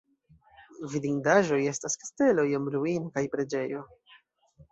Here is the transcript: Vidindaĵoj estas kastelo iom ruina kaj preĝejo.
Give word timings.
Vidindaĵoj 0.93 1.59
estas 1.73 1.97
kastelo 2.03 2.47
iom 2.53 2.65
ruina 2.77 3.13
kaj 3.19 3.23
preĝejo. 3.35 3.83